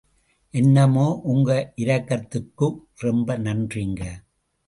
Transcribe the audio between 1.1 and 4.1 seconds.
உங்க இரக்கத்துக்கு ரொம்ப நன்றிங்க!